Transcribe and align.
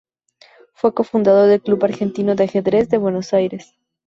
Fue 0.73 0.95
cofundador 0.95 1.47
del 1.47 1.61
Club 1.61 1.85
Argentino 1.85 2.33
de 2.33 2.45
Ajedrez 2.45 2.89
de 2.89 2.97
Buenos 2.97 3.35
Aires. 3.35 3.75